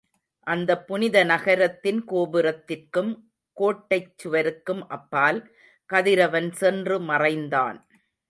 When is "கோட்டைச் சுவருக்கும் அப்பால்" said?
3.57-5.39